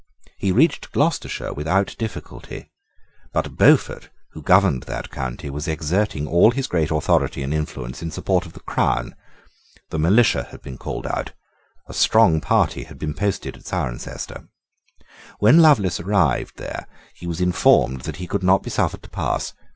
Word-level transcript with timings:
He 0.39 0.51
reached 0.51 0.91
Gloucestershire 0.93 1.53
without 1.53 1.95
difficulty. 1.99 2.71
But 3.33 3.55
Beaufort, 3.55 4.09
who 4.31 4.41
governed 4.41 4.81
that 4.87 5.11
county, 5.11 5.47
was 5.51 5.67
exerting 5.67 6.25
all 6.25 6.49
his 6.49 6.65
great 6.65 6.89
authority 6.89 7.43
and 7.43 7.53
influence 7.53 8.01
in 8.01 8.09
support 8.09 8.47
of 8.47 8.53
the 8.53 8.61
crown. 8.61 9.13
The 9.91 9.99
militia 9.99 10.47
had 10.49 10.63
been 10.63 10.79
called 10.79 11.05
out. 11.05 11.33
A 11.87 11.93
strong 11.93 12.41
party 12.41 12.85
had 12.85 12.97
been 12.97 13.13
posted 13.13 13.55
at 13.55 13.67
Cirencester. 13.67 14.47
When 15.37 15.59
Lovelace 15.59 15.99
arrived 15.99 16.57
there 16.57 16.87
he 17.13 17.27
was 17.27 17.39
informed 17.39 18.01
that 18.01 18.15
he 18.17 18.25
could 18.25 18.41
not 18.41 18.63
be 18.63 18.71
suffered 18.71 19.03
to 19.03 19.09
pass. 19.11 19.53